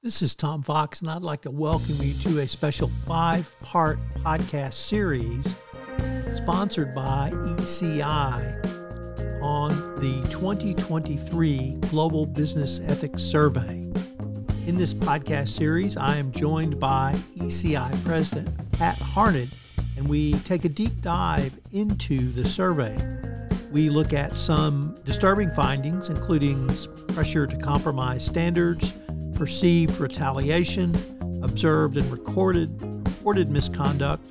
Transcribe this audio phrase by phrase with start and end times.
[0.00, 3.98] This is Tom Fox, and I'd like to welcome you to a special five part
[4.18, 5.56] podcast series
[6.36, 8.62] sponsored by ECI
[9.42, 13.90] on the 2023 Global Business Ethics Survey.
[14.68, 19.50] In this podcast series, I am joined by ECI President Pat Harned,
[19.96, 22.96] and we take a deep dive into the survey.
[23.72, 26.68] We look at some disturbing findings, including
[27.08, 28.92] pressure to compromise standards
[29.38, 30.92] perceived retaliation,
[31.44, 34.26] observed and recorded, reported misconduct.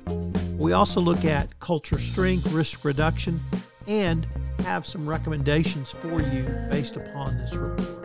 [0.58, 3.40] We also look at culture strength, risk reduction,
[3.86, 4.26] and
[4.64, 8.02] have some recommendations for you based upon this report.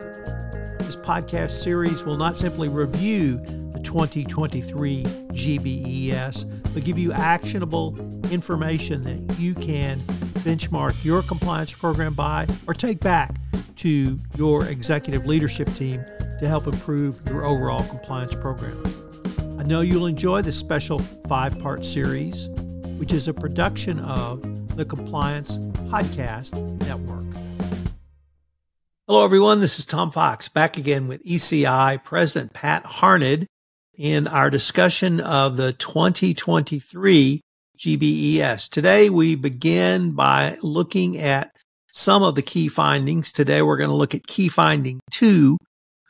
[0.78, 3.36] This podcast series will not simply review
[3.72, 7.98] the 2023 GBES, but give you actionable
[8.30, 9.98] information that you can
[10.40, 13.34] benchmark your compliance program by or take back
[13.76, 16.02] to your executive leadership team
[16.38, 18.80] to help improve your overall compliance program.
[19.58, 22.48] I know you'll enjoy this special five part series,
[22.98, 25.58] which is a production of the Compliance
[25.88, 26.54] Podcast
[26.86, 27.24] Network.
[29.06, 29.60] Hello, everyone.
[29.60, 33.46] This is Tom Fox back again with ECI President Pat Harned
[33.96, 37.40] in our discussion of the 2023
[37.78, 38.68] GBES.
[38.70, 41.50] Today, we begin by looking at
[41.92, 43.32] some of the key findings.
[43.32, 45.58] Today, we're going to look at key finding two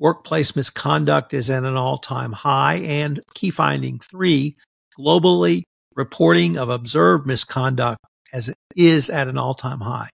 [0.01, 2.77] Workplace misconduct is at an all time high.
[2.77, 4.57] And key finding three,
[4.99, 5.63] globally,
[5.95, 7.99] reporting of observed misconduct
[8.33, 10.09] as it is at an all time high.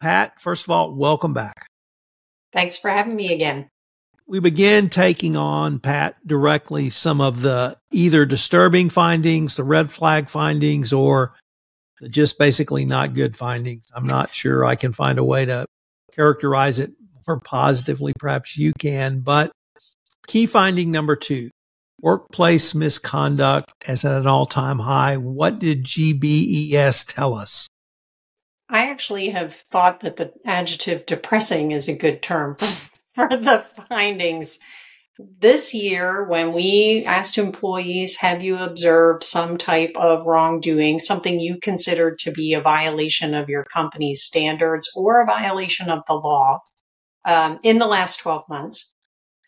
[0.00, 1.66] Pat, first of all, welcome back.
[2.52, 3.68] Thanks for having me again.
[4.26, 10.28] We begin taking on, Pat, directly some of the either disturbing findings, the red flag
[10.28, 11.34] findings, or
[12.00, 13.84] the just basically not good findings.
[13.94, 15.66] I'm not sure I can find a way to
[16.14, 16.92] characterize it
[17.26, 19.20] or positively, perhaps you can.
[19.20, 19.52] But
[20.26, 21.50] key finding number two
[22.02, 25.16] workplace misconduct as at an all time high.
[25.16, 27.68] What did GBES tell us?
[28.68, 32.66] I actually have thought that the adjective depressing is a good term for,
[33.14, 34.58] for the findings.
[35.18, 41.58] This year, when we asked employees, have you observed some type of wrongdoing, something you
[41.60, 46.60] considered to be a violation of your company's standards or a violation of the law,
[47.24, 48.92] um, in the last 12 months.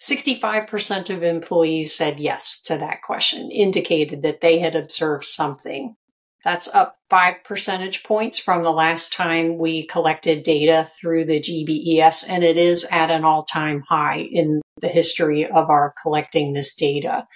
[0.01, 5.97] 65% of employees said yes to that question, indicated that they had observed something.
[6.45, 12.27] That's up five percentage points from the last time we collected data through the GBES,
[12.29, 16.75] and it is at an all time high in the history of our collecting this
[16.75, 17.27] data.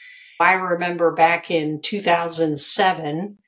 [0.41, 3.38] I remember back in 2007,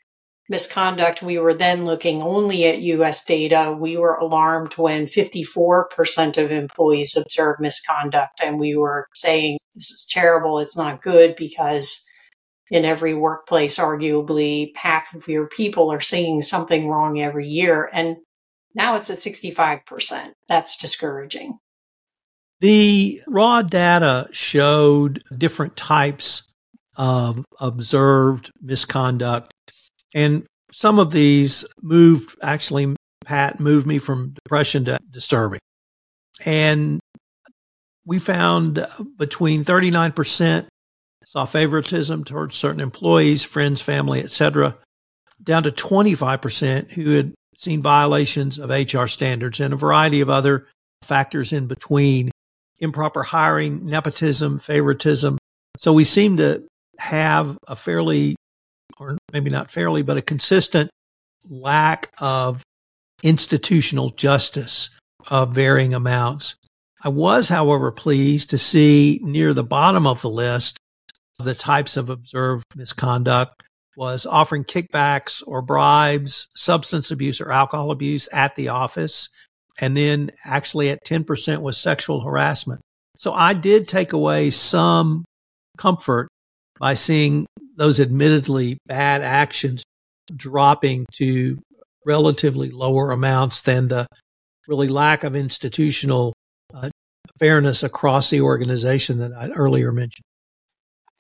[0.51, 3.75] misconduct, we were then looking only at US data.
[3.79, 10.07] We were alarmed when 54% of employees observed misconduct, and we were saying, This is
[10.11, 12.05] terrible, it's not good because
[12.71, 17.89] in every workplace, arguably half of your people are seeing something wrong every year.
[17.93, 18.19] And
[18.75, 20.33] now it's at 65%.
[20.49, 21.59] That's discouraging.
[22.61, 26.43] The raw data showed different types
[26.97, 29.53] of observed misconduct
[30.15, 32.95] and some of these moved, actually,
[33.25, 35.61] Pat moved me from depression to disturbing.
[36.45, 37.01] And
[38.05, 40.67] we found between 39%
[41.25, 44.77] saw favoritism towards certain employees, friends, family, etc.,
[45.43, 50.67] down to 25% who had seen violations of HR standards and a variety of other
[51.03, 52.31] factors in between
[52.79, 55.39] improper hiring, nepotism, favoritism.
[55.77, 56.65] So we seem to
[56.99, 58.37] have a fairly
[58.99, 60.91] or maybe not fairly, but a consistent
[61.49, 62.63] lack of
[63.23, 64.91] institutional justice
[65.29, 66.57] of varying amounts.
[67.03, 70.79] I was, however, pleased to see near the bottom of the list
[71.45, 73.63] the types of observed misconduct
[73.97, 79.29] was offering kickbacks or bribes, substance abuse or alcohol abuse at the office.
[79.79, 82.81] And then actually at 10% was sexual harassment.
[83.17, 85.25] So I did take away some
[85.77, 86.29] comfort
[86.79, 87.47] by seeing
[87.81, 89.83] those admittedly bad actions
[90.37, 91.59] dropping to
[92.05, 94.07] relatively lower amounts than the
[94.69, 96.35] really lack of institutional
[96.75, 96.91] uh,
[97.39, 100.25] fairness across the organization that I earlier mentioned.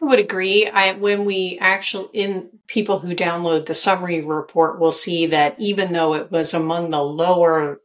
[0.03, 0.69] I would agree.
[0.69, 5.95] I, when we actually, in people who download the summary report, will see that even
[5.95, 7.81] though it was among the lower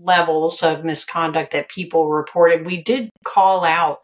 [0.00, 4.00] levels of misconduct that people reported, we did call out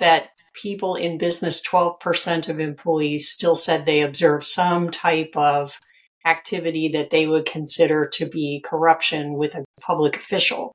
[0.00, 5.78] that people in business, 12% of employees still said they observed some type of
[6.24, 10.74] activity that they would consider to be corruption with a public official.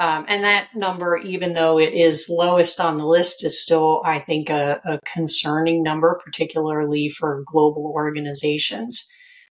[0.00, 4.20] Um, and that number, even though it is lowest on the list, is still, I
[4.20, 9.08] think, a, a concerning number, particularly for global organizations.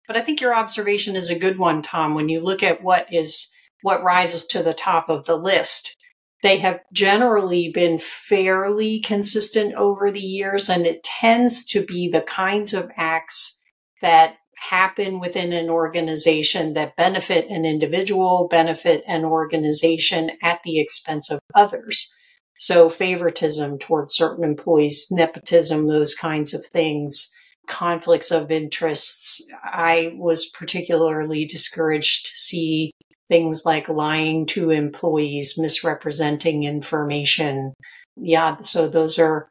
[0.06, 2.14] But I think your observation is a good one, Tom.
[2.14, 3.50] When you look at what is
[3.80, 5.96] what rises to the top of the list,
[6.44, 12.20] they have generally been fairly consistent over the years, and it tends to be the
[12.20, 13.58] kinds of acts
[14.02, 14.36] that
[14.68, 21.40] happen within an organization that benefit an individual, benefit an organization at the expense of
[21.54, 22.12] others.
[22.58, 27.30] So favoritism towards certain employees, nepotism, those kinds of things,
[27.66, 29.42] conflicts of interests.
[29.64, 32.92] I was particularly discouraged to see
[33.28, 37.74] things like lying to employees, misrepresenting information.
[38.16, 39.48] Yeah, so those are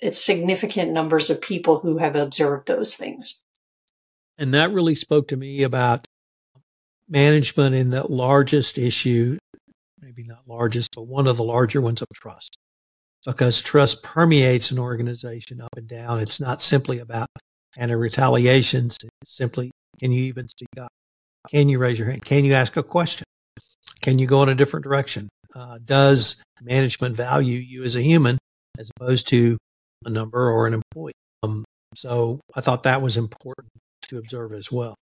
[0.00, 3.40] it's significant numbers of people who have observed those things.
[4.36, 6.06] And that really spoke to me about
[7.08, 9.38] management in the largest issue,
[10.00, 12.56] maybe not largest, but one of the larger ones of trust.
[13.24, 16.20] Because trust permeates an organization up and down.
[16.20, 17.28] It's not simply about
[17.76, 18.98] anti retaliations.
[19.02, 20.90] It's simply, can you even speak up?
[21.50, 22.24] Can you raise your hand?
[22.24, 23.24] Can you ask a question?
[24.00, 25.28] Can you go in a different direction?
[25.54, 28.38] Uh, does management value you as a human
[28.78, 29.56] as opposed to
[30.04, 31.12] a number or an employee?
[31.42, 31.64] Um,
[31.94, 33.68] so I thought that was important
[34.08, 34.94] to observe as well.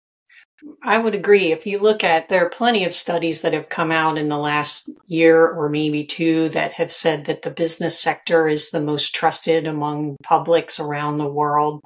[0.83, 1.53] I would agree.
[1.53, 4.37] If you look at, there are plenty of studies that have come out in the
[4.37, 9.15] last year or maybe two that have said that the business sector is the most
[9.15, 11.81] trusted among publics around the world.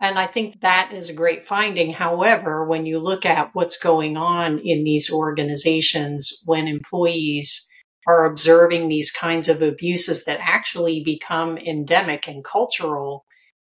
[0.00, 1.92] And I think that is a great finding.
[1.92, 7.66] However, when you look at what's going on in these organizations, when employees
[8.06, 13.24] are observing these kinds of abuses that actually become endemic and cultural,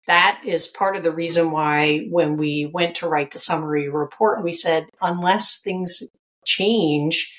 [0.07, 4.43] that is part of the reason why when we went to write the summary report,
[4.43, 6.03] we said, unless things
[6.45, 7.33] change,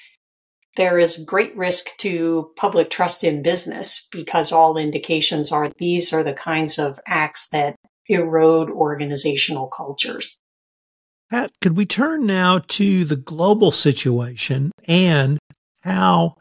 [0.76, 6.22] there is great risk to public trust in business because all indications are these are
[6.22, 7.76] the kinds of acts that
[8.12, 10.38] erode organizational cultures.
[11.30, 15.38] Pat, could we turn now to the global situation and
[15.82, 16.36] how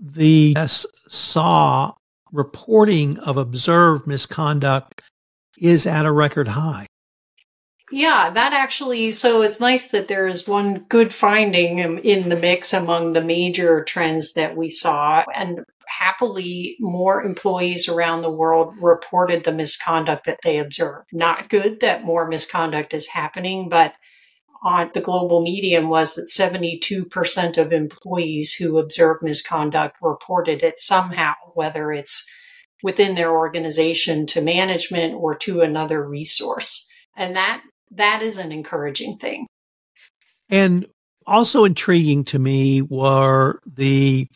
[0.00, 1.92] the S saw
[2.32, 5.02] reporting of observed misconduct
[5.58, 6.86] is at a record high.
[7.90, 12.74] Yeah, that actually, so it's nice that there is one good finding in the mix
[12.74, 15.24] among the major trends that we saw.
[15.34, 21.08] And happily, more employees around the world reported the misconduct that they observed.
[21.12, 23.94] Not good that more misconduct is happening, but
[24.62, 31.34] on the global median was that 72% of employees who observed misconduct reported it somehow,
[31.54, 32.26] whether it's
[32.82, 36.86] within their organization to management or to another resource.
[37.16, 39.46] And that that is an encouraging thing.
[40.48, 40.86] And
[41.26, 44.26] also intriguing to me were the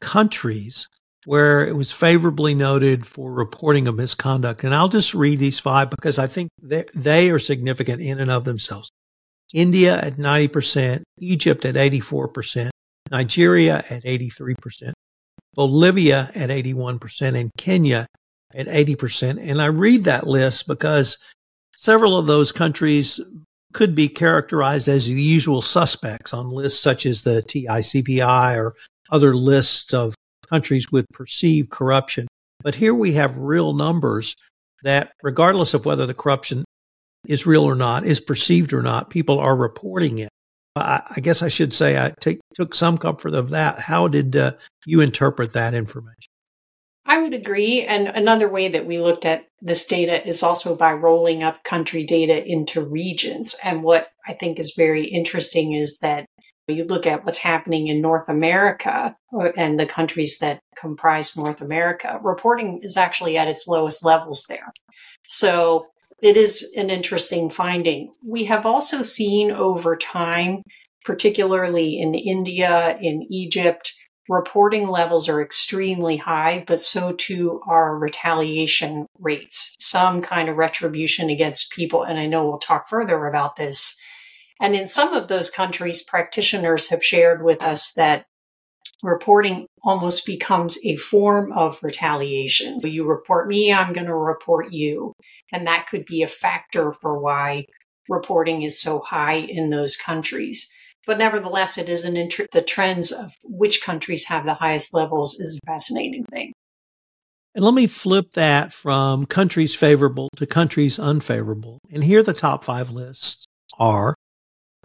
[0.00, 0.88] countries
[1.26, 4.64] where it was favorably noted for reporting of misconduct.
[4.64, 8.44] And I'll just read these five because I think they, are significant in and of
[8.44, 8.88] themselves.
[9.52, 12.70] India at 90%, Egypt at 84%,
[13.10, 14.92] Nigeria at 83%,
[15.54, 18.06] Bolivia at 81%, and Kenya
[18.54, 19.38] at 80%.
[19.40, 21.18] And I read that list because
[21.76, 23.20] several of those countries
[23.72, 28.74] could be characterized as the usual suspects on lists such as the TICPI or
[29.10, 30.14] other lists of
[30.48, 32.26] countries with perceived corruption.
[32.62, 34.36] But here we have real numbers
[34.82, 36.64] that, regardless of whether the corruption
[37.26, 40.28] is real or not, is perceived or not, people are reporting it.
[40.76, 43.80] I, guess I should say I take, took some comfort of that.
[43.80, 44.52] How did uh,
[44.86, 46.30] you interpret that information?
[47.04, 47.82] I would agree.
[47.82, 52.04] And another way that we looked at this data is also by rolling up country
[52.04, 53.56] data into regions.
[53.64, 56.24] And what I think is very interesting is that
[56.70, 59.16] you look at what's happening in North America
[59.56, 64.72] and the countries that comprise North America, reporting is actually at its lowest levels there.
[65.26, 65.86] So
[66.22, 68.12] it is an interesting finding.
[68.26, 70.62] We have also seen over time,
[71.04, 73.92] particularly in India, in Egypt,
[74.28, 81.28] reporting levels are extremely high, but so too are retaliation rates, some kind of retribution
[81.28, 82.04] against people.
[82.04, 83.96] And I know we'll talk further about this.
[84.60, 88.26] And in some of those countries, practitioners have shared with us that
[89.02, 92.78] reporting almost becomes a form of retaliation.
[92.80, 95.14] So you report me, I'm going to report you.
[95.52, 97.64] And that could be a factor for why
[98.08, 100.68] reporting is so high in those countries.
[101.06, 105.40] But nevertheless, it is an int- the trends of which countries have the highest levels
[105.40, 106.52] is a fascinating thing.
[107.54, 111.78] And let me flip that from countries favorable to countries unfavorable.
[111.90, 113.44] And here the top five lists
[113.78, 114.14] are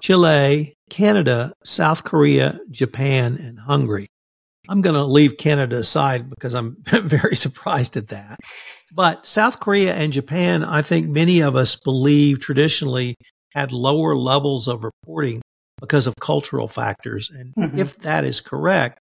[0.01, 4.07] Chile, Canada, South Korea, Japan, and Hungary.
[4.67, 8.39] I'm going to leave Canada aside because I'm very surprised at that.
[8.93, 13.15] But South Korea and Japan, I think many of us believe traditionally
[13.53, 15.41] had lower levels of reporting
[15.79, 17.29] because of cultural factors.
[17.29, 17.79] And mm-hmm.
[17.79, 18.99] if that is correct,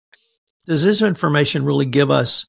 [0.67, 2.47] does this information really give us,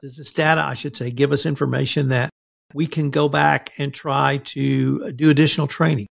[0.00, 2.30] does this data, I should say, give us information that
[2.74, 6.06] we can go back and try to do additional training,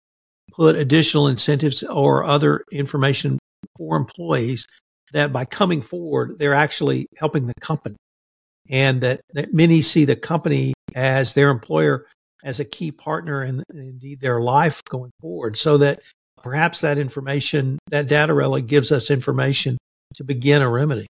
[0.53, 3.39] put additional incentives or other information
[3.77, 4.67] for employees
[5.13, 7.97] that by coming forward, they're actually helping the company
[8.71, 12.07] and that, that many see the company as their employer
[12.45, 16.01] as a key partner and indeed their life going forward so that
[16.43, 19.77] perhaps that information, that data really gives us information
[20.15, 21.07] to begin a remedy.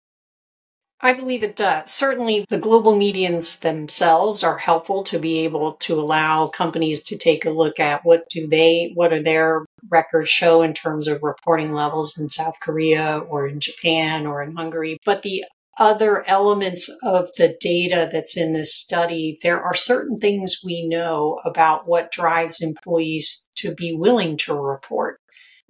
[1.03, 1.91] I believe it does.
[1.91, 7.47] Certainly, the global medians themselves are helpful to be able to allow companies to take
[7.47, 11.73] a look at what do they, what are their records show in terms of reporting
[11.73, 14.99] levels in South Korea or in Japan or in Hungary.
[15.07, 15.45] But the
[15.79, 21.41] other elements of the data that's in this study, there are certain things we know
[21.47, 25.17] about what drives employees to be willing to report.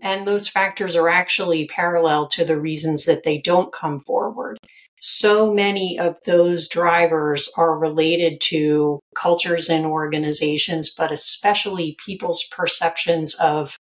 [0.03, 4.59] And those factors are actually parallel to the reasons that they don't come forward
[5.01, 13.35] so many of those drivers are related to cultures and organizations, but especially people's perceptions
[13.37, 13.79] of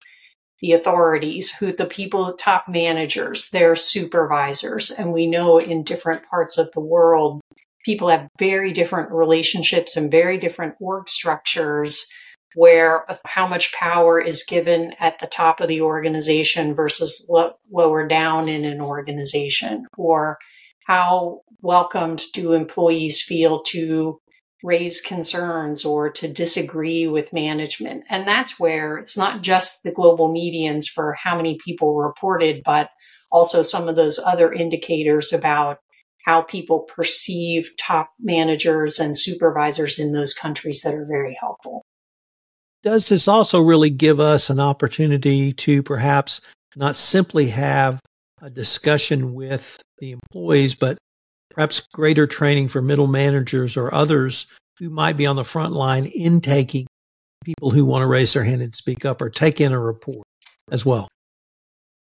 [0.62, 4.90] the authorities, who the people, top managers, their supervisors.
[4.90, 7.40] And we know in different parts of the world,
[7.84, 12.06] people have very different relationships and very different org structures
[12.54, 18.06] where how much power is given at the top of the organization versus lo- lower
[18.06, 20.36] down in an organization or
[20.90, 24.20] how welcomed do employees feel to
[24.64, 28.02] raise concerns or to disagree with management?
[28.10, 32.90] And that's where it's not just the global medians for how many people reported, but
[33.30, 35.78] also some of those other indicators about
[36.26, 41.82] how people perceive top managers and supervisors in those countries that are very helpful.
[42.82, 46.40] Does this also really give us an opportunity to perhaps
[46.74, 48.00] not simply have
[48.42, 50.98] a discussion with the employees, but
[51.50, 54.46] perhaps greater training for middle managers or others
[54.78, 56.86] who might be on the front line in taking
[57.44, 60.24] people who want to raise their hand and speak up or take in a report
[60.70, 61.08] as well.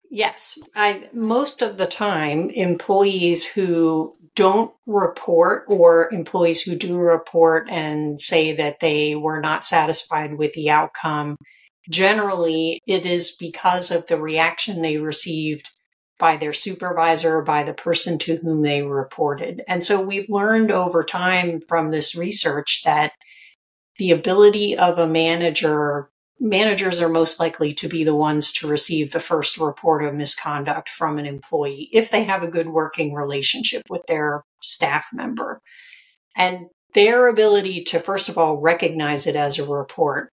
[0.08, 7.68] Yes, I, most of the time, employees who don't report or employees who do report
[7.68, 11.36] and say that they were not satisfied with the outcome,
[11.90, 15.70] generally it is because of the reaction they received
[16.18, 19.62] by their supervisor or by the person to whom they reported.
[19.68, 23.12] And so we've learned over time from this research that
[23.98, 29.12] the ability of a manager managers are most likely to be the ones to receive
[29.12, 33.82] the first report of misconduct from an employee if they have a good working relationship
[33.88, 35.60] with their staff member.
[36.36, 40.30] And their ability to, first of all, recognize it as a report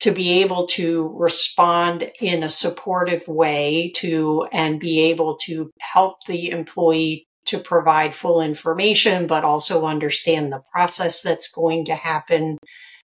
[0.00, 6.18] to be able to respond in a supportive way to and be able to help
[6.26, 12.58] the employee to provide full information, but also understand the process that's going to happen.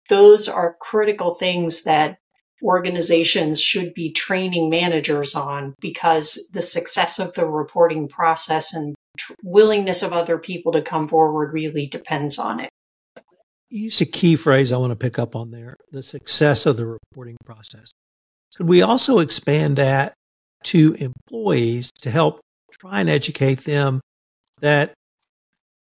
[0.09, 2.19] Those are critical things that
[2.63, 8.95] organizations should be training managers on because the success of the reporting process and
[9.43, 12.71] willingness of other people to come forward really depends on it
[13.71, 16.77] you used a key phrase I want to pick up on there the success of
[16.77, 17.91] the reporting process.
[18.57, 20.13] Could we also expand that
[20.65, 22.41] to employees to help
[22.73, 24.01] try and educate them
[24.61, 24.93] that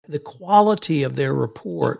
[0.07, 1.99] the quality of their report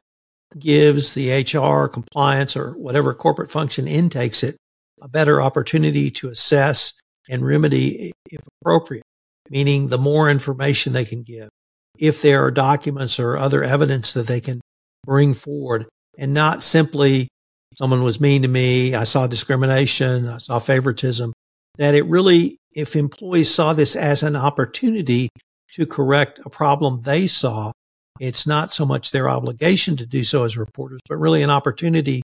[0.58, 4.58] gives the HR, compliance, or whatever corporate function intakes it
[5.02, 9.04] a better opportunity to assess and remedy if appropriate,
[9.50, 11.50] meaning the more information they can give.
[11.98, 14.60] If there are documents or other evidence that they can
[15.06, 15.88] bring forward
[16.18, 17.30] and not simply
[17.76, 21.34] someone was mean to me, I saw discrimination, I saw favoritism,
[21.78, 25.30] that it really, if employees saw this as an opportunity
[25.74, 27.72] to correct a problem they saw,
[28.20, 32.22] it's not so much their obligation to do so as reporters, but really an opportunity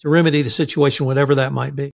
[0.00, 1.90] to remedy the situation, whatever that might be.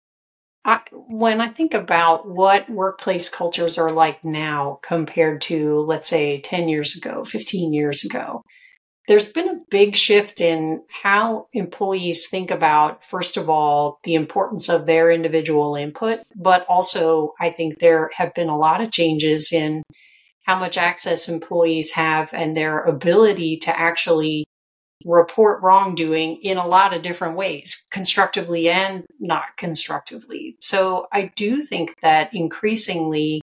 [0.65, 6.41] I, when I think about what workplace cultures are like now compared to, let's say,
[6.41, 8.43] 10 years ago, 15 years ago,
[9.09, 14.69] there's been a big shift in how employees think about, first of all, the importance
[14.69, 19.51] of their individual input, but also I think there have been a lot of changes
[19.51, 19.81] in
[20.45, 24.45] how much access employees have and their ability to actually
[25.03, 30.55] report wrongdoing in a lot of different ways, constructively and not constructively.
[30.61, 33.41] So I do think that increasingly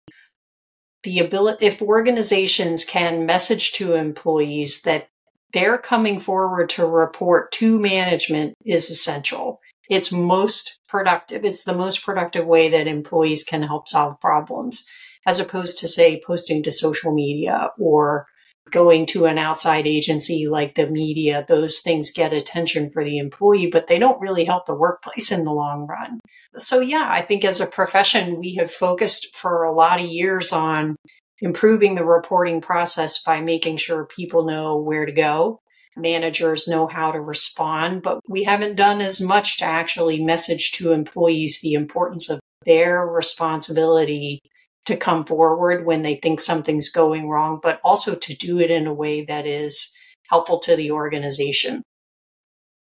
[1.02, 5.08] the ability, if organizations can message to employees that
[5.56, 9.58] they're coming forward to report to management is essential.
[9.88, 11.46] It's most productive.
[11.46, 14.84] It's the most productive way that employees can help solve problems
[15.26, 18.26] as opposed to say posting to social media or
[18.70, 21.42] going to an outside agency like the media.
[21.48, 25.44] Those things get attention for the employee, but they don't really help the workplace in
[25.44, 26.20] the long run.
[26.56, 30.52] So yeah, I think as a profession, we have focused for a lot of years
[30.52, 30.96] on
[31.40, 35.60] improving the reporting process by making sure people know where to go.
[35.96, 40.92] Managers know how to respond, but we haven't done as much to actually message to
[40.92, 44.40] employees the importance of their responsibility
[44.84, 48.86] to come forward when they think something's going wrong, but also to do it in
[48.86, 49.92] a way that is
[50.28, 51.82] helpful to the organization.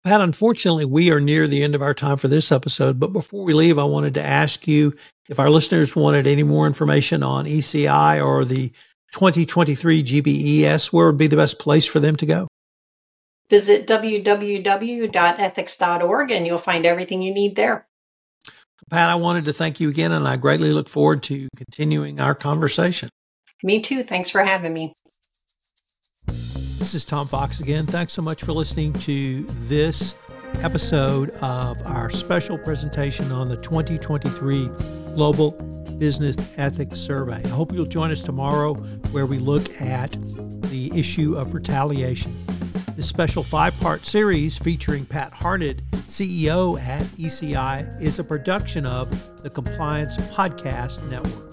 [0.06, 3.00] Pat, unfortunately, we are near the end of our time for this episode.
[3.00, 4.94] But before we leave, I wanted to ask you
[5.28, 8.68] if our listeners wanted any more information on ECI or the
[9.14, 12.46] 2023 GBES, where would be the best place for them to go?
[13.50, 17.88] Visit www.ethics.org and you'll find everything you need there.
[18.88, 22.36] Pat, I wanted to thank you again, and I greatly look forward to continuing our
[22.36, 23.08] conversation.
[23.64, 24.04] Me too.
[24.04, 24.94] Thanks for having me.
[26.78, 27.86] This is Tom Fox again.
[27.86, 30.14] Thanks so much for listening to this
[30.62, 34.68] episode of our special presentation on the 2023
[35.14, 35.52] Global
[35.98, 37.42] Business Ethics Survey.
[37.42, 38.74] I hope you'll join us tomorrow
[39.10, 40.12] where we look at
[40.68, 42.34] the issue of retaliation.
[42.94, 49.42] This special five part series featuring Pat Harned, CEO at ECI, is a production of
[49.42, 51.45] the Compliance Podcast Network.